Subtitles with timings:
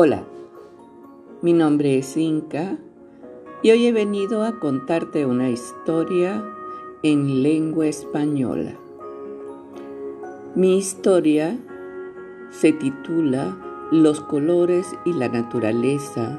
[0.00, 0.22] Hola,
[1.42, 2.78] mi nombre es Inca
[3.64, 6.40] y hoy he venido a contarte una historia
[7.02, 8.76] en lengua española.
[10.54, 11.58] Mi historia
[12.50, 13.56] se titula
[13.90, 16.38] Los colores y la naturaleza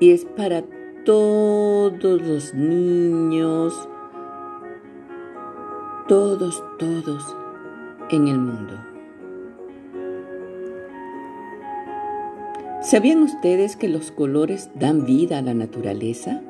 [0.00, 0.64] y es para
[1.04, 3.88] todos los niños,
[6.08, 7.36] todos, todos
[8.10, 8.93] en el mundo.
[12.84, 16.42] ¿Sabían ustedes que los colores dan vida a la naturaleza?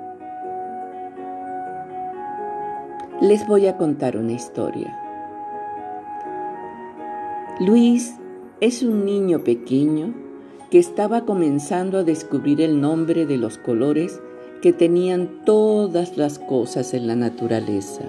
[3.20, 4.98] Les voy a contar una historia.
[7.60, 8.16] Luis
[8.60, 10.12] es un niño pequeño
[10.72, 14.20] que estaba comenzando a descubrir el nombre de los colores
[14.60, 18.02] que tenían todas las cosas en la naturaleza.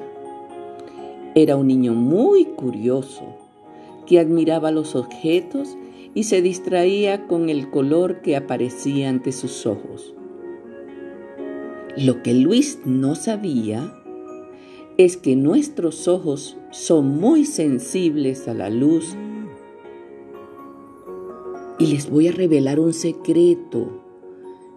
[1.36, 3.36] Era un niño muy curioso
[4.08, 5.78] que admiraba los objetos
[6.16, 10.16] y se distraía con el color que aparecía ante sus ojos.
[11.98, 13.94] Lo que Luis no sabía
[14.98, 19.16] es que nuestros ojos son muy sensibles a la luz.
[21.78, 24.02] Y les voy a revelar un secreto.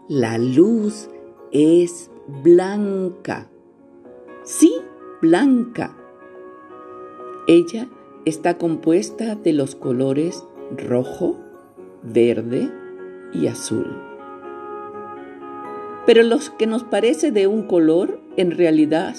[0.09, 1.09] La luz
[1.53, 2.11] es
[2.43, 3.49] blanca.
[4.43, 4.75] Sí,
[5.23, 5.97] blanca.
[7.47, 7.89] Ella
[8.25, 10.45] está compuesta de los colores
[10.77, 11.37] rojo,
[12.03, 12.71] verde
[13.33, 13.87] y azul.
[16.07, 19.15] Pero lo que nos parece de un color en realidad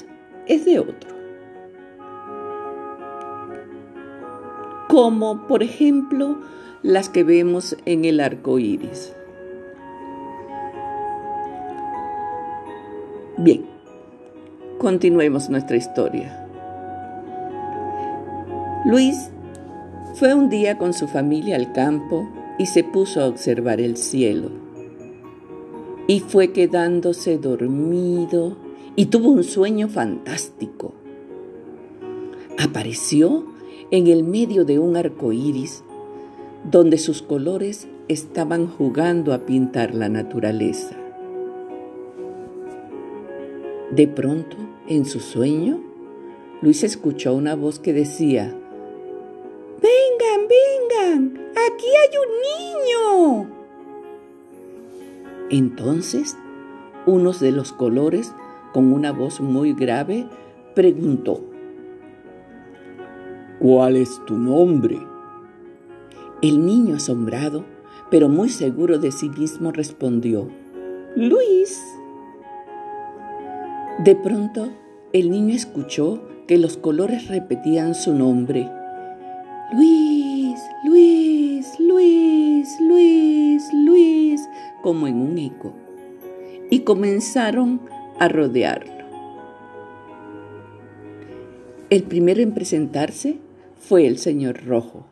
[0.48, 1.12] es de otro.
[4.88, 6.40] Como por ejemplo
[6.82, 9.14] las que vemos en el arco iris.
[13.38, 13.66] Bien,
[14.80, 16.48] continuemos nuestra historia.
[18.86, 19.30] Luis
[20.20, 24.50] fue un día con su familia al campo y se puso a observar el cielo.
[26.08, 28.58] Y fue quedándose dormido
[28.98, 30.94] y tuvo un sueño fantástico.
[32.58, 33.46] Apareció
[33.92, 35.86] en el medio de un arco iris
[36.70, 40.98] donde sus colores estaban jugando a pintar la naturaleza.
[43.90, 45.80] De pronto, en su sueño,
[46.62, 48.59] Luis escuchó una voz que decía,
[51.74, 52.32] aquí hay un
[53.44, 53.50] niño.
[55.50, 56.38] Entonces,
[57.06, 58.34] uno de los colores,
[58.74, 60.28] con una voz muy grave,
[60.76, 61.42] preguntó,
[63.60, 64.98] ¿Cuál es tu nombre?
[66.42, 67.66] El niño asombrado,
[68.10, 70.48] pero muy seguro de sí mismo, respondió,
[71.16, 71.78] Luis.
[74.06, 74.70] De pronto,
[75.12, 78.72] el niño escuchó que los colores repetían su nombre
[79.72, 79.99] Luis,
[84.90, 85.72] como en un eco,
[86.72, 87.80] y comenzaron
[88.18, 89.06] a rodearlo.
[91.92, 93.38] El primero en presentarse
[93.78, 95.06] fue el señor Rojo.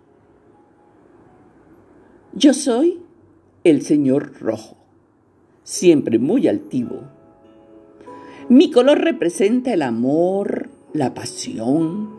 [2.34, 3.02] Yo soy
[3.64, 4.78] el señor Rojo,
[5.62, 7.02] siempre muy altivo.
[8.50, 12.16] Mi color representa el amor, la pasión,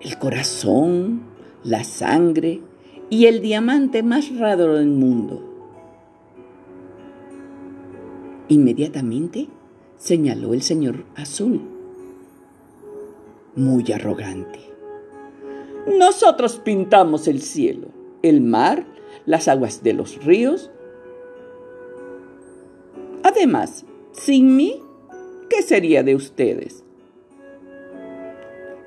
[0.00, 1.22] el corazón,
[1.62, 2.60] la sangre
[3.08, 5.51] y el diamante más raro del mundo.
[8.52, 9.48] Inmediatamente
[9.96, 11.62] señaló el señor azul,
[13.56, 14.60] muy arrogante.
[15.98, 17.88] Nosotros pintamos el cielo,
[18.20, 18.84] el mar,
[19.24, 20.70] las aguas de los ríos.
[23.22, 24.78] Además, sin mí,
[25.48, 26.84] ¿qué sería de ustedes?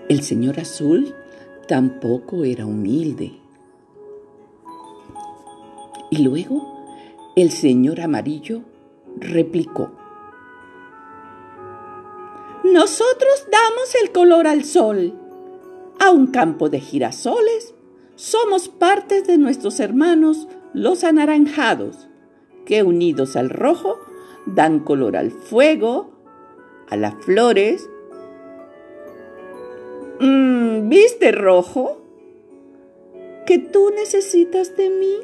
[0.09, 1.15] El señor azul
[1.67, 3.31] tampoco era humilde.
[6.11, 6.61] Y luego
[7.35, 8.61] el señor amarillo
[9.17, 9.91] replicó.
[12.63, 15.13] Nosotros damos el color al sol,
[15.99, 17.73] a un campo de girasoles.
[18.15, 22.07] Somos partes de nuestros hermanos los anaranjados,
[22.65, 23.97] que unidos al rojo
[24.45, 26.11] dan color al fuego,
[26.89, 27.87] a las flores
[30.19, 32.01] Mm, ¿Viste rojo?
[33.45, 35.15] ¿Que tú necesitas de mí?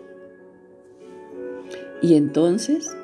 [2.01, 2.95] Y entonces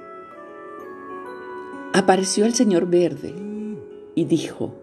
[1.97, 3.33] apareció el señor verde
[4.15, 4.73] y dijo,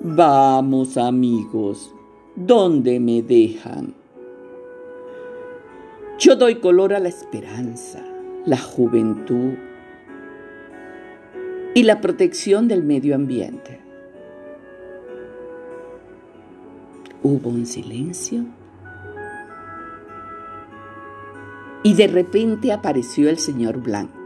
[0.00, 1.94] Vamos amigos,
[2.36, 3.94] ¿dónde me dejan?
[6.18, 8.04] Yo doy color a la esperanza,
[8.44, 9.54] la juventud
[11.74, 13.80] y la protección del medio ambiente.
[17.22, 18.44] Hubo un silencio
[21.86, 24.23] Y de repente apareció el señor Blanco.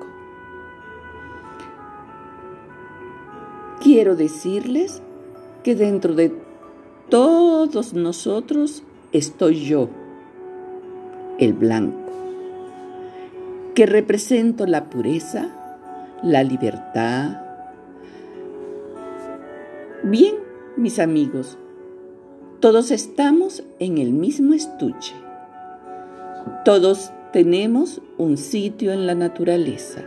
[3.82, 5.02] Quiero decirles
[5.62, 6.32] que dentro de
[7.08, 8.82] todos nosotros
[9.12, 9.88] estoy yo,
[11.38, 12.10] el blanco,
[13.76, 15.50] que represento la pureza,
[16.24, 17.40] la libertad.
[20.02, 20.34] Bien,
[20.76, 21.56] mis amigos,
[22.58, 25.14] todos estamos en el mismo estuche.
[26.64, 30.02] Todos tenemos un sitio en la naturaleza.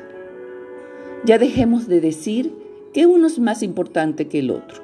[1.24, 2.61] Ya dejemos de decir
[2.94, 4.84] que uno es más importante que el otro.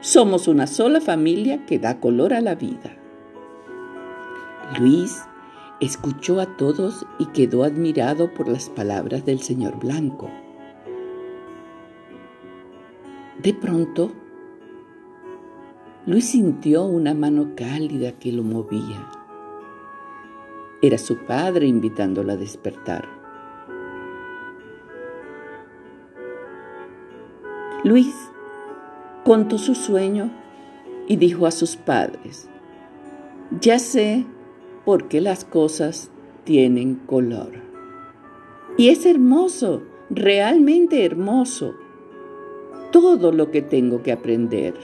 [0.00, 2.96] Somos una sola familia que da color a la vida.
[4.78, 5.22] Luis
[5.80, 10.30] escuchó a todos y quedó admirado por las palabras del señor Blanco.
[13.42, 14.12] De pronto,
[16.06, 19.10] Luis sintió una mano cálida que lo movía.
[20.82, 23.15] Era su padre invitándolo a despertar.
[27.86, 28.16] Luis
[29.22, 30.32] contó su sueño
[31.06, 32.48] y dijo a sus padres,
[33.60, 34.26] ya sé
[34.84, 36.10] por qué las cosas
[36.42, 37.52] tienen color.
[38.76, 41.76] Y es hermoso, realmente hermoso,
[42.90, 44.74] todo lo que tengo que aprender.